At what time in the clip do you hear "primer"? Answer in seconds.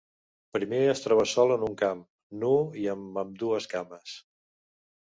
0.55-0.79